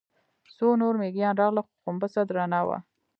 څو 0.55 0.67
نور 0.81 0.93
مېږيان 1.01 1.33
راغلل، 1.41 1.65
خو 1.65 1.73
غومبسه 1.83 2.21
درنه 2.29 2.59
وه. 2.67 2.77